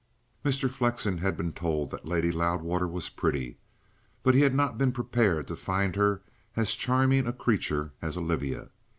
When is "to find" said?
5.45-5.95